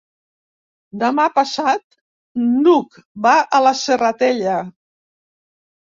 [1.01, 1.99] Demà passat
[2.47, 4.57] n'Hug va a la Serratella.